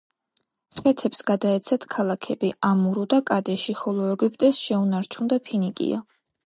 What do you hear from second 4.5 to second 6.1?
შეუნარჩუნდა ფინიკია.